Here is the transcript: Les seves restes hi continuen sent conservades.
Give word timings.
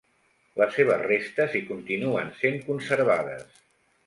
Les 0.61 0.71
seves 0.77 1.03
restes 1.11 1.53
hi 1.59 1.61
continuen 1.67 2.33
sent 2.41 2.59
conservades. 2.71 3.63